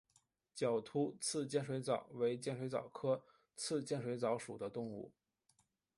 [0.55, 3.23] 角突刺剑水蚤为剑水蚤科
[3.55, 5.11] 刺剑水蚤属的动物。